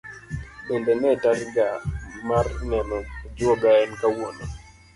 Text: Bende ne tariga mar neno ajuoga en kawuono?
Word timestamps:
Bende 0.67 0.93
ne 1.01 1.11
tariga 1.23 1.65
mar 2.27 2.45
neno 2.69 2.97
ajuoga 3.27 3.69
en 3.83 3.91
kawuono? 4.01 4.43